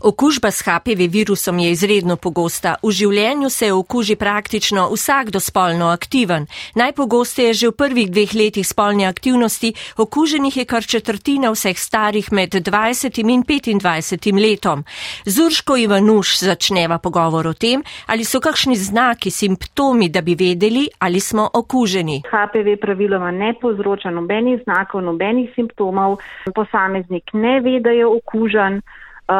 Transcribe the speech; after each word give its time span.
Okužba 0.00 0.50
s 0.50 0.62
HPV 0.62 1.08
virusom 1.10 1.58
je 1.58 1.70
izredno 1.70 2.16
pogosta. 2.16 2.74
V 2.82 2.90
življenju 2.90 3.50
se 3.50 3.72
okuži 3.72 4.16
praktično 4.16 4.88
vsakdo 4.92 5.40
spolno 5.40 5.90
aktiven. 5.90 6.46
Najpogosteje 6.74 7.54
že 7.54 7.68
v 7.68 7.76
prvih 7.76 8.10
dveh 8.10 8.34
letih 8.34 8.66
spolne 8.66 9.06
aktivnosti 9.06 9.74
okuženih 9.96 10.56
je 10.56 10.64
kar 10.64 10.82
četrtina 10.82 11.50
vseh 11.50 11.78
starih 11.78 12.32
med 12.32 12.54
20 12.54 13.20
in 13.20 13.80
25 13.80 14.40
letom. 14.40 14.84
Zurško 15.24 15.76
Ivanuš 15.76 16.38
začneva 16.40 16.98
pogovor 16.98 17.46
o 17.46 17.52
tem, 17.52 17.82
ali 18.06 18.24
so 18.24 18.40
kakšni 18.40 18.76
znaki, 18.76 19.30
simptomi, 19.30 20.08
da 20.08 20.20
bi 20.20 20.34
vedeli, 20.34 20.88
ali 20.98 21.20
smo 21.20 21.48
okuženi. 21.54 22.22
HPV 22.30 22.80
praviloma 22.80 23.30
ne 23.30 23.54
povzroča 23.60 24.10
nobenih 24.10 24.60
znakov, 24.64 25.02
nobenih 25.02 25.50
simptomov. 25.54 26.18
Posameznik 26.54 27.30
ne 27.32 27.60
ve, 27.60 27.80
da 27.80 27.90
je 27.90 28.06
okužen 28.06 28.82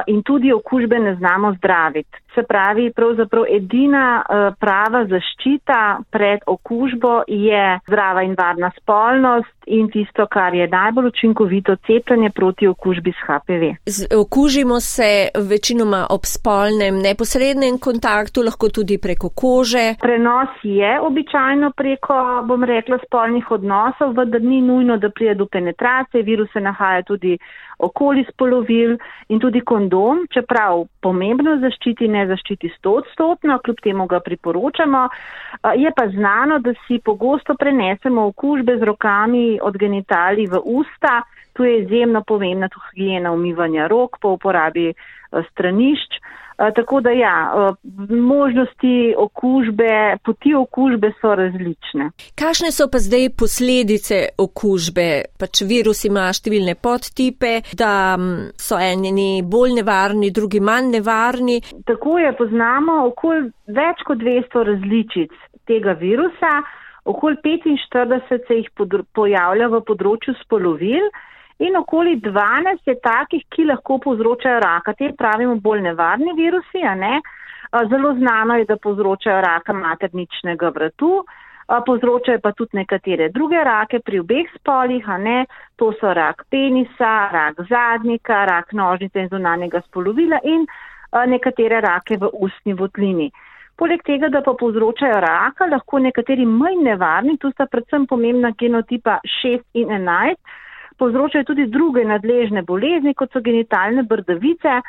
in 0.07 0.23
tudi 0.23 0.53
okužbe 0.53 0.99
ne 0.99 1.15
znamo 1.15 1.53
zdraviti. 1.53 2.19
Se 2.35 2.43
pravi, 2.43 2.93
pravzaprav 2.95 3.45
edina 3.51 4.23
prava 4.61 5.05
zaščita 5.11 5.81
pred 6.11 6.45
okužbo 6.47 7.23
je 7.27 7.63
zdrava 7.89 8.23
in 8.23 8.37
varna 8.39 8.71
spolnost 8.77 9.61
in 9.67 9.91
tisto, 9.91 10.27
kar 10.27 10.55
je 10.55 10.69
najbolj 10.69 11.07
učinkovito 11.07 11.77
cepljenje 11.87 12.31
proti 12.31 12.67
okužbi 12.67 13.13
s 13.13 13.21
HPV. 13.27 13.63
Z, 13.87 14.07
okužimo 14.17 14.81
se 14.81 15.29
večinoma 15.51 16.07
ob 16.11 16.25
spolnem 16.25 16.99
neposrednem 17.03 17.79
kontaktu, 17.79 18.43
lahko 18.43 18.69
tudi 18.69 18.99
preko 18.99 19.31
kože. 19.31 19.95
Prenos 20.03 20.55
je 20.63 21.01
običajno 21.01 21.73
preko, 21.77 22.43
bom 22.47 22.65
rekla, 22.65 22.99
spolnih 23.07 23.51
odnosov, 23.51 24.15
vendar 24.17 24.43
ni 24.43 24.61
nujno, 24.63 24.97
da 24.97 25.11
prije 25.11 25.35
do 25.35 25.47
penetracije. 25.47 26.23
Virus 26.23 26.53
se 26.53 26.61
nahaja 26.61 27.03
tudi 27.03 27.39
okoli 27.79 28.25
spolovil 28.33 28.97
in 29.29 29.41
tudi 29.41 29.61
kondom, 29.61 30.27
čeprav 30.35 30.85
pomembno 31.01 31.57
zaščiti, 31.63 32.09
ne 32.09 32.20
zaščiti 32.27 32.73
stotstotno, 32.79 33.59
kljub 33.59 33.81
temu 33.83 34.07
ga 34.07 34.21
priporočamo. 34.21 35.09
Je 35.77 35.93
pa 35.97 36.09
znano, 36.09 36.59
da 36.59 36.75
si 36.87 37.01
pogosto 37.05 37.55
prenesemo 37.55 38.27
okužbe 38.27 38.79
z 38.79 38.83
rokami 38.83 39.59
od 39.63 39.77
genitalij 39.77 40.47
v 40.47 40.61
usta. 40.65 41.23
Tu 41.53 41.65
je 41.65 41.81
izjemno 41.83 42.23
pomembna 42.27 42.69
tudi 42.69 42.87
higijena 42.95 43.33
umivanja 43.33 43.87
rok 43.87 44.19
po 44.21 44.37
uporabi 44.39 44.93
stranišč. 45.51 46.21
Tako 46.77 47.01
da 47.01 47.11
ja, 47.11 47.53
možnosti 48.11 49.15
okužbe, 49.19 50.17
poti 50.25 50.55
okužbe 50.55 51.13
so 51.21 51.33
različne. 51.35 52.11
Kakšne 52.37 52.69
so 52.69 52.85
pa 52.93 53.01
zdaj 53.01 53.31
posledice 53.41 54.19
okužbe? 54.39 55.07
Pač 55.41 55.63
virus 55.65 56.05
ima 56.05 56.27
številne 56.37 56.75
podtipe, 56.77 57.63
da 57.73 57.93
so 58.61 58.77
eni 58.77 59.41
bolj 59.41 59.79
nevarni, 59.81 60.29
drugi 60.37 60.61
manj 60.61 60.93
nevarni. 60.99 61.57
Tako 61.89 62.19
je, 62.21 62.35
poznamo 62.37 63.07
okoli 63.09 63.49
več 63.73 64.05
kot 64.05 64.21
200 64.21 64.67
različic 64.69 65.33
tega 65.65 65.97
virusa, 65.97 66.53
okoli 67.09 67.41
45 67.41 68.47
se 68.49 68.61
jih 68.61 68.69
pojavlja 69.17 69.73
v 69.73 69.85
področju 69.89 70.37
spolovil 70.45 71.09
in 71.61 71.77
okoli 71.77 72.17
12 72.21 72.89
je 72.89 72.97
takih, 73.05 73.45
ki 73.53 73.69
lahko 73.69 73.99
povzročajo 74.01 74.61
raka. 74.65 74.95
Te 74.97 75.13
pravimo 75.19 75.59
bolj 75.61 75.85
nevarni 75.85 76.33
virusi, 76.37 76.83
a 76.85 76.95
ne? 76.95 77.21
Zelo 77.91 78.15
znano 78.17 78.57
je, 78.59 78.65
da 78.65 78.77
povzročajo 78.77 79.41
raka 79.45 79.73
materničnega 79.73 80.73
vratu, 80.75 81.25
povzročajo 81.87 82.41
pa 82.43 82.51
tudi 82.53 82.81
nekatere 82.81 83.29
druge 83.29 83.61
rake 83.65 84.01
pri 84.01 84.19
obeh 84.25 84.49
spolih, 84.57 85.09
a 85.09 85.19
ne? 85.19 85.45
To 85.77 85.93
so 86.01 86.15
rak 86.17 86.47
penisa, 86.51 87.13
rak 87.33 87.61
zadnika, 87.69 88.45
rak 88.49 88.73
nožnice 88.73 89.21
in 89.21 89.29
zunanjega 89.29 89.83
spolovila 89.87 90.41
in 90.45 90.67
nekatere 91.27 91.81
rake 91.81 92.17
v 92.17 92.33
ustni 92.41 92.75
votlini. 92.75 93.31
Poleg 93.77 94.03
tega, 94.05 94.29
da 94.29 94.43
pa 94.45 94.53
povzročajo 94.61 95.21
raka, 95.25 95.69
lahko 95.71 95.99
nekateri 95.99 96.45
manj 96.47 96.83
nevarni, 96.89 97.37
tu 97.39 97.53
sta 97.53 97.69
predvsem 97.71 98.07
pomembna 98.07 98.51
genotipa 98.59 99.21
6 99.43 99.63
in 99.81 99.95
11, 99.95 100.37
povzročajo 101.01 101.49
tudi 101.49 101.67
druge 101.73 102.05
nadležne 102.05 102.63
bolezni, 102.69 103.15
kot 103.17 103.33
so 103.33 103.41
genitalne 103.45 104.05
brdavice, 104.09 104.81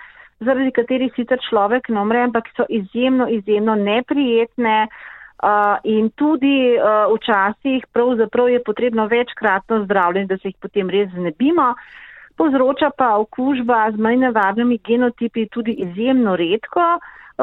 zaradi 0.44 0.73
katerih 0.75 1.13
sicer 1.16 1.39
človek 1.47 1.89
ne 1.89 2.01
umre, 2.01 2.25
ampak 2.27 2.49
so 2.57 2.66
izjemno, 2.69 3.29
izjemno 3.29 3.75
neprijetne 3.79 4.77
uh, 4.88 5.77
in 5.83 6.09
tudi 6.19 6.75
uh, 6.75 7.07
včasih 7.16 7.85
pravzaprav 7.94 8.49
je 8.49 8.63
potrebno 8.66 9.07
večkratno 9.07 9.83
zdravljenje, 9.85 10.27
da 10.33 10.38
se 10.38 10.51
jih 10.51 10.59
potem 10.61 10.89
res 10.89 11.09
znebimo. 11.16 11.73
Povzroča 12.38 12.89
pa 12.97 13.16
okužba 13.22 13.91
z 13.95 14.01
manj 14.01 14.23
nevarnimi 14.25 14.79
genotipi 14.88 15.47
tudi 15.53 15.75
izjemno 15.85 16.35
redko 16.35 16.99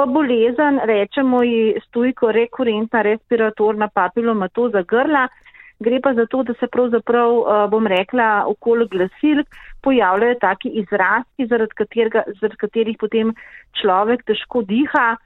bolezen, 0.06 0.80
rečemo 0.84 1.42
ji 1.42 1.80
stojko 1.86 2.32
rekurentna 2.32 3.02
respiratorna 3.02 3.88
papilomatoza 3.88 4.82
grla, 4.82 5.28
gre 5.80 6.00
pa 6.00 6.14
za 6.14 6.26
to, 6.26 6.42
da 6.42 6.54
se 6.60 6.66
pravzaprav, 6.66 7.68
bom 7.70 7.86
rekla, 7.86 8.44
okoli 8.46 8.88
glasilk 8.90 9.46
pojavljajo 9.82 10.34
taki 10.40 10.68
izrazki, 10.82 11.46
zaradi, 11.46 11.74
katerega, 11.74 12.22
zaradi 12.40 12.62
katerih 12.64 12.96
potem 13.00 13.34
človek 13.80 14.24
težko 14.26 14.62
diha 14.62 15.16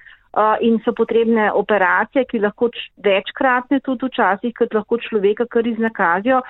in 0.61 0.79
so 0.85 0.93
potrebne 0.97 1.51
operacije, 1.53 2.25
ki 2.25 2.41
lahko 2.41 2.71
večkratne 3.05 3.81
tudi 3.85 4.09
včasih, 4.09 4.55
kot 4.57 4.75
lahko 4.75 4.99
človeka 4.99 5.47
kar 5.47 5.67
iznakazijo. 5.67 6.41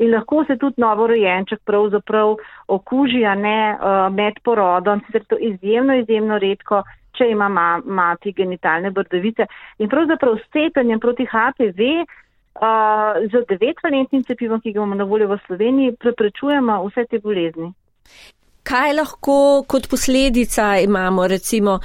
In 0.00 0.14
lahko 0.14 0.44
se 0.48 0.56
tudi 0.56 0.80
novorojenček 0.80 1.60
pravzaprav 1.64 2.36
okuži, 2.68 3.24
a 3.24 3.34
ne 3.34 3.76
med 4.12 4.40
porodom, 4.44 5.00
sicer 5.06 5.24
to 5.28 5.36
izjemno, 5.36 5.96
izjemno 6.00 6.38
redko, 6.38 6.82
če 7.16 7.28
ima 7.32 7.48
ma, 7.48 7.80
mati 7.84 8.32
genitalne 8.32 8.90
brdavice. 8.90 9.46
In 9.78 9.88
pravzaprav 9.88 10.38
s 10.38 10.48
cepljenjem 10.52 11.00
proti 11.00 11.26
HPV 11.28 11.90
Uh, 12.60 13.16
z 13.32 13.40
devetvalentnim 13.48 14.20
cepivom, 14.28 14.60
ki 14.60 14.74
ga 14.74 14.82
imamo 14.82 14.94
na 14.94 15.04
voljo 15.08 15.30
v 15.30 15.38
Sloveniji, 15.46 15.96
preprečujemo 15.96 16.74
vse 16.84 17.06
te 17.08 17.18
bolezni. 17.18 17.70
Kaj 18.62 18.92
lahko 18.92 19.64
kot 19.66 19.88
posledica 19.88 20.66
imamo, 20.84 21.24
recimo, 21.26 21.78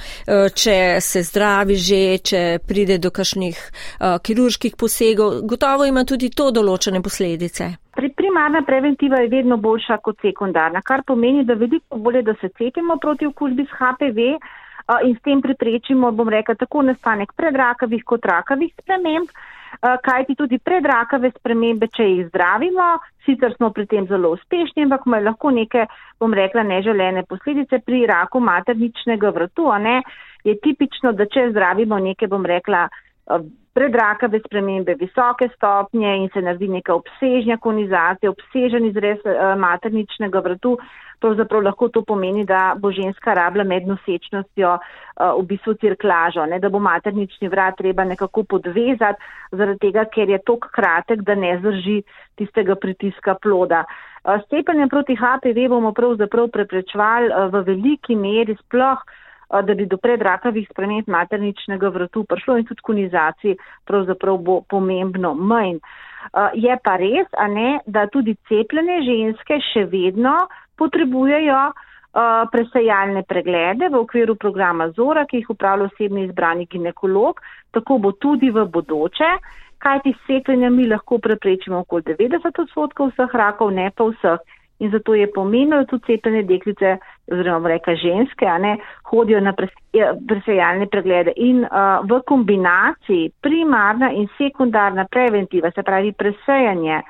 če 0.62 1.00
se 1.00 1.22
zdravi 1.24 1.76
že, 1.80 2.00
če 2.20 2.42
pride 2.68 2.98
do 3.00 3.10
kakšnih 3.10 3.56
uh, 3.56 4.18
kirurških 4.20 4.76
posegov? 4.76 5.40
Gotovo 5.48 5.88
ima 5.88 6.04
tudi 6.04 6.28
to 6.28 6.50
določene 6.52 7.00
posledice. 7.00 7.70
Pri 7.96 8.12
primarna 8.12 8.60
preventiva 8.68 9.22
je 9.24 9.32
vedno 9.32 9.56
boljša 9.56 9.98
kot 10.04 10.20
sekundarna, 10.20 10.84
kar 10.84 11.02
pomeni, 11.08 11.46
da 11.48 11.56
veliko 11.56 11.96
bolje, 11.96 12.22
da 12.28 12.36
se 12.42 12.52
cepimo 12.52 13.00
proti 13.00 13.26
okužbi 13.26 13.64
s 13.64 13.80
HPV 13.80 14.28
uh, 14.36 15.00
in 15.08 15.16
s 15.16 15.24
tem 15.24 15.40
preprečimo, 15.40 16.12
bom 16.12 16.28
rekla, 16.28 16.60
tako 16.60 16.84
nastanek 16.92 17.32
predrakavih 17.40 18.04
kot 18.04 18.28
rakavih 18.28 18.76
sprememb. 18.76 19.32
Eh, 19.82 19.96
kajti 20.02 20.34
tudi 20.38 20.58
predrakave 20.62 21.30
spremembe, 21.34 21.88
če 21.92 22.06
jih 22.06 22.28
zdravimo, 22.30 22.86
sicer 23.26 23.52
smo 23.56 23.70
pri 23.76 23.84
tem 23.90 24.06
zelo 24.08 24.32
uspešni, 24.36 24.86
ampak 24.86 25.04
imajo 25.06 25.26
lahko 25.28 25.52
neke, 25.52 25.84
bom 26.22 26.32
rekla, 26.34 26.64
neželene 26.64 27.26
posledice 27.28 27.82
pri 27.84 28.06
raku 28.08 28.40
materničnega 28.40 29.34
vrtu, 29.36 29.68
a 29.72 29.78
ne, 29.82 29.98
je 30.48 30.56
tipično, 30.62 31.12
da 31.12 31.26
če 31.28 31.50
zdravimo 31.50 31.98
neke, 32.00 32.28
bom 32.30 32.46
rekla, 32.48 32.86
eh, 32.88 33.46
predrakave 33.76 34.40
spremembe 34.46 34.94
visoke 35.00 35.48
stopnje 35.54 36.16
in 36.22 36.30
se 36.32 36.42
naredi 36.42 36.68
neka 36.68 36.94
obsežnja 36.94 37.58
konizacija, 37.60 38.32
obsežen 38.32 38.88
izrez 38.88 39.20
eh, 39.24 39.42
materničnega 39.60 40.40
vrtu, 40.48 40.78
pravzaprav 41.20 41.62
lahko 41.64 41.88
to 41.88 42.02
pomeni, 42.04 42.44
da 42.44 42.74
bo 42.78 42.92
ženska 42.92 43.34
rabla 43.34 43.64
med 43.64 43.86
nosečnostjo 43.88 44.72
uh, 44.76 45.38
v 45.38 45.44
bistvu 45.48 45.74
cirklažo, 45.80 46.44
ne, 46.46 46.58
da 46.60 46.68
bo 46.68 46.80
maternični 46.82 47.48
vrat 47.48 47.78
treba 47.78 48.04
nekako 48.04 48.44
podvezati, 48.44 49.30
zaradi 49.52 49.86
tega, 49.86 50.04
ker 50.12 50.28
je 50.34 50.40
tok 50.44 50.68
kratek, 50.76 51.24
da 51.24 51.34
ne 51.34 51.54
zdrži 51.60 52.02
tistega 52.36 52.76
pritiska 52.76 53.36
ploda. 53.42 53.84
Uh, 54.24 54.36
s 54.40 54.48
cepljenjem 54.52 54.92
proti 54.92 55.16
HPV 55.16 55.68
bomo 55.72 55.94
pravzaprav 55.96 56.50
preprečevali 56.52 57.32
uh, 57.32 57.48
v 57.54 57.64
veliki 57.70 58.16
meri 58.16 58.58
sploh 58.60 59.06
da 59.50 59.74
bi 59.74 59.86
do 59.86 59.96
predrakavih 59.96 60.68
sprememb 60.70 61.08
materničnega 61.08 61.88
vratu 61.88 62.24
prišlo 62.24 62.58
in 62.58 62.66
tudi 62.66 62.82
konizaciji 62.82 63.56
pravzaprav 63.86 64.38
bo 64.38 64.60
pomembno 64.68 65.34
manj. 65.34 65.78
Je 66.54 66.78
pa 66.82 66.96
res, 66.96 67.28
a 67.38 67.46
ne, 67.48 67.80
da 67.86 68.06
tudi 68.10 68.34
cepljene 68.48 69.02
ženske 69.06 69.60
še 69.72 69.84
vedno 69.92 70.34
potrebujejo 70.76 71.60
uh, 71.70 72.48
presejalne 72.52 73.22
preglede 73.22 73.88
v 73.92 74.00
okviru 74.00 74.34
programa 74.34 74.90
ZORA, 74.96 75.26
ki 75.30 75.42
jih 75.42 75.52
upravlja 75.54 75.86
osebni 75.92 76.26
izbrani 76.26 76.66
ginekolog, 76.66 77.40
tako 77.70 77.98
bo 78.02 78.12
tudi 78.12 78.50
v 78.50 78.66
bodoče, 78.66 79.30
kajti 79.78 80.14
s 80.16 80.26
cepljenjem 80.26 80.76
mi 80.76 80.88
lahko 80.90 81.18
preprečimo 81.22 81.84
okoli 81.84 82.02
90 82.10 82.62
odstotkov 82.64 83.12
vseh 83.12 83.34
rakov, 83.38 83.70
ne 83.70 83.90
pa 83.94 84.10
vseh. 84.10 84.56
In 84.78 84.90
zato 84.92 85.14
je 85.14 85.30
pomenilo 85.32 85.84
tudi 85.88 86.04
cepljene 86.10 86.42
deklice, 86.42 86.98
oziroma 87.32 87.68
reka 87.68 87.94
ženske, 87.94 88.46
ne 88.58 88.76
hodijo 89.10 89.40
na 89.40 89.52
presejalne 90.28 90.86
preglede. 90.86 91.32
In 91.36 91.64
uh, 91.64 92.04
v 92.06 92.20
kombinaciji 92.26 93.32
primarna 93.42 94.12
in 94.12 94.28
sekundarna 94.38 95.06
preventiva, 95.10 95.70
se 95.74 95.82
pravi 95.82 96.12
presejanje 96.12 97.02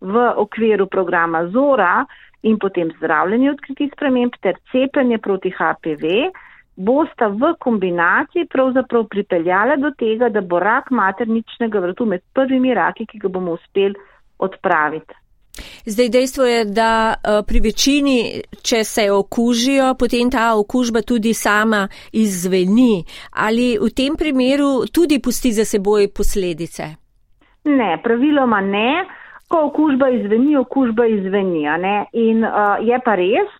v 0.00 0.28
okviru 0.36 0.86
programa 0.86 1.46
ZORA, 1.48 2.04
in 2.42 2.58
potem 2.58 2.90
zdravljenje 2.98 3.50
odkritih 3.50 3.90
sprememb 3.94 4.34
ter 4.42 4.58
cepljenje 4.72 5.18
proti 5.18 5.52
HPV 5.54 6.32
bosta 6.76 7.28
v 7.28 7.52
kombinaciji 7.60 8.48
pravzaprav 8.50 9.04
pripeljala 9.12 9.76
do 9.76 9.90
tega, 9.98 10.28
da 10.28 10.40
bo 10.40 10.58
rak 10.58 10.90
materničnega 10.90 11.78
vrtu 11.78 12.06
med 12.06 12.22
prvimi 12.34 12.74
raki, 12.74 13.06
ki 13.06 13.18
ga 13.18 13.28
bomo 13.28 13.58
uspeli 13.58 13.94
odpraviti. 14.38 15.14
Zdaj 15.86 16.08
dejstvo 16.08 16.44
je, 16.44 16.64
da 16.64 17.14
eh, 17.14 17.42
pri 17.48 17.60
večini, 17.60 18.40
če 18.62 18.84
se 18.84 19.10
okužijo, 19.12 19.94
potem 20.00 20.30
ta 20.30 20.54
okužba 20.56 21.02
tudi 21.02 21.34
sama 21.34 21.88
izveni. 22.12 23.04
Ali 23.32 23.76
v 23.78 23.90
tem 23.92 24.16
primeru 24.16 24.86
tudi 24.92 25.20
pusti 25.20 25.52
za 25.52 25.64
seboj 25.64 26.08
posledice? 26.16 26.94
Ne, 27.64 27.98
praviloma 28.02 28.60
ne. 28.60 29.04
Ko 29.48 29.66
okužba 29.68 30.08
izveni, 30.08 30.56
okužba 30.56 31.06
izveni. 31.06 31.66
In 32.12 32.44
uh, 32.44 32.80
je 32.80 32.98
pa 33.04 33.14
res, 33.20 33.50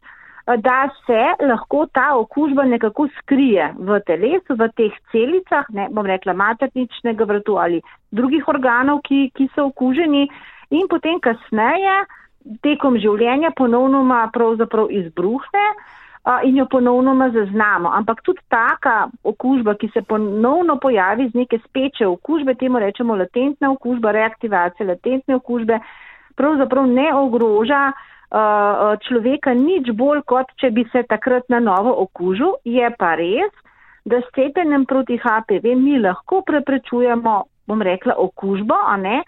da 0.46 0.88
se 1.06 1.46
lahko 1.46 1.86
ta 1.92 2.16
okužba 2.16 2.64
nekako 2.64 3.08
skrije 3.18 3.74
v 3.78 4.00
telesu, 4.06 4.56
v 4.56 4.68
teh 4.76 4.96
celicah, 5.12 5.68
ne 5.68 5.88
bom 5.90 6.06
rekla 6.06 6.32
materničnega 6.32 7.24
vrtu 7.24 7.58
ali 7.60 7.82
drugih 8.10 8.48
organov, 8.48 9.04
ki, 9.04 9.30
ki 9.36 9.50
so 9.54 9.68
okuženi 9.68 10.30
in 10.72 10.88
potem 10.88 11.20
kasneje 11.20 11.96
tekom 12.64 12.96
življenja 12.98 13.52
ponovnoma 13.56 14.24
pravzaprav 14.34 14.90
izbruhne 14.90 15.66
in 16.46 16.56
jo 16.56 16.66
ponovnoma 16.70 17.30
zaznamo. 17.34 17.90
Ampak 17.90 18.22
tudi 18.22 18.42
taka 18.50 19.08
okužba, 19.26 19.74
ki 19.74 19.90
se 19.94 20.02
ponovno 20.06 20.76
pojavi 20.78 21.28
z 21.30 21.34
neke 21.34 21.58
speče 21.64 22.06
okužbe, 22.06 22.54
temu 22.54 22.78
rečemo 22.78 23.16
latentna 23.18 23.72
okužba, 23.72 24.12
reaktivacija 24.14 24.86
latentne 24.86 25.36
okužbe, 25.40 25.80
pravzaprav 26.38 26.86
ne 26.86 27.08
ogroža 27.14 27.82
uh, 27.90 28.94
človeka 29.02 29.54
nič 29.54 29.90
bolj, 29.98 30.22
kot 30.22 30.54
če 30.62 30.70
bi 30.70 30.86
se 30.92 31.02
takrat 31.10 31.50
na 31.50 31.58
novo 31.58 31.94
okužil. 32.06 32.54
Je 32.64 32.86
pa 32.98 33.16
res, 33.18 33.50
da 34.06 34.22
s 34.22 34.30
cepljenjem 34.34 34.86
proti 34.86 35.18
HPV 35.18 35.74
mi 35.74 35.98
lahko 35.98 36.42
preprečujemo, 36.46 37.34
bom 37.66 37.82
rekla, 37.82 38.14
okužbo, 38.18 38.78
a 38.78 38.96
ne. 38.96 39.22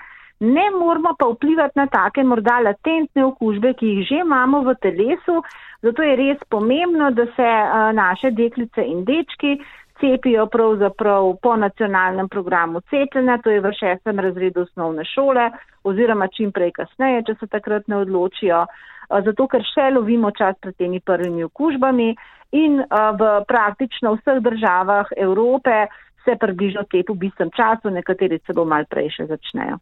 Ne 0.44 0.64
moramo 0.70 1.14
pa 1.18 1.26
vplivati 1.30 1.78
na 1.78 1.86
take 1.86 2.22
morda 2.22 2.58
latentne 2.60 3.24
okužbe, 3.24 3.72
ki 3.78 3.92
jih 3.92 4.08
že 4.08 4.18
imamo 4.24 4.60
v 4.66 4.74
telesu, 4.82 5.40
zato 5.82 6.02
je 6.02 6.16
res 6.20 6.42
pomembno, 6.50 7.10
da 7.10 7.24
se 7.36 7.48
naše 7.96 8.30
deklice 8.30 8.84
in 8.84 9.04
dečki 9.08 9.56
cepijo 10.00 10.46
pravzaprav 10.46 11.36
po 11.42 11.56
nacionalnem 11.56 12.28
programu 12.28 12.80
cepljenja, 12.90 13.38
to 13.38 13.50
je 13.50 13.60
v 13.60 13.72
šestem 13.72 14.20
razredu 14.20 14.66
osnovne 14.66 15.04
šole 15.04 15.50
oziroma 15.84 16.28
čim 16.28 16.52
prej 16.52 16.72
kasneje, 16.76 17.22
če 17.28 17.34
se 17.40 17.46
takrat 17.46 17.88
ne 17.88 18.02
odločijo. 18.02 18.64
Zato 19.24 19.46
ker 19.48 19.64
še 19.68 19.90
lovimo 19.94 20.30
čas 20.32 20.56
pred 20.60 20.76
temi 20.80 21.00
prvimi 21.00 21.44
okužbami 21.44 22.14
in 22.56 22.80
v 23.20 23.30
praktično 23.48 24.14
vseh 24.16 24.40
državah 24.44 25.12
Evrope 25.16 25.86
se 26.24 26.36
približno 26.40 26.84
te 26.90 27.02
v 27.08 27.14
bistvu 27.14 27.50
času, 27.56 27.90
nekateri 27.90 28.38
celo 28.46 28.64
mal 28.64 28.84
prej 28.90 29.10
še 29.16 29.26
začnejo. 29.32 29.78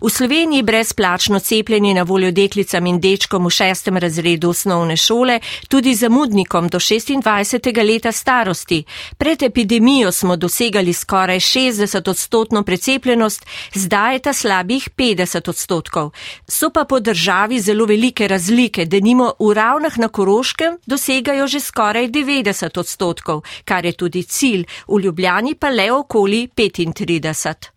V 0.00 0.08
Sloveniji 0.10 0.62
brezplačno 0.62 1.38
cepljenje 1.38 1.94
na 1.94 2.02
voljo 2.02 2.30
deklicam 2.30 2.86
in 2.86 3.00
dečkom 3.00 3.46
v 3.46 3.50
šestem 3.50 3.96
razredu 3.96 4.50
osnovne 4.50 4.96
šole, 4.96 5.40
tudi 5.68 5.94
zamudnikom 5.94 6.68
do 6.68 6.78
26. 6.78 7.82
leta 7.84 8.12
starosti. 8.12 8.84
Pred 9.18 9.42
epidemijo 9.42 10.12
smo 10.12 10.36
dosegali 10.36 10.92
skoraj 10.92 11.40
60 11.40 12.10
odstotno 12.10 12.62
precepljenost, 12.62 13.46
zdaj 13.74 14.14
je 14.14 14.18
ta 14.18 14.32
slabih 14.32 14.88
50 14.96 15.48
odstotkov. 15.48 16.10
So 16.48 16.70
pa 16.70 16.84
po 16.84 17.00
državi 17.00 17.60
zelo 17.60 17.86
velike 17.86 18.28
razlike, 18.28 18.84
da 18.84 19.00
nimo 19.00 19.32
v 19.38 19.52
ravnah 19.54 19.98
na 19.98 20.08
Koroškem 20.08 20.78
dosegajo 20.86 21.46
že 21.46 21.60
skoraj 21.60 22.08
90 22.08 22.78
odstotkov, 22.78 23.42
kar 23.64 23.84
je 23.84 23.92
tudi 23.92 24.22
cilj, 24.22 24.64
v 24.88 25.00
Ljubljani 25.00 25.54
pa 25.66 25.72
le 25.72 25.90
okoli 25.90 26.46
35. 26.46 27.75